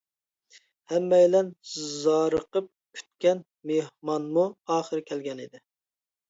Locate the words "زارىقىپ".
1.89-2.71